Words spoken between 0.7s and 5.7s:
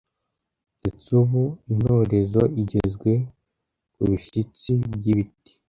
Ndetse ubu intorezo igezwe ku bishyitsi by’ibiti